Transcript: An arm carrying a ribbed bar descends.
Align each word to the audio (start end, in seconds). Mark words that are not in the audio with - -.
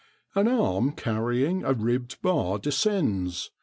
An 0.33 0.47
arm 0.47 0.93
carrying 0.93 1.63
a 1.63 1.73
ribbed 1.73 2.23
bar 2.23 2.57
descends. 2.57 3.51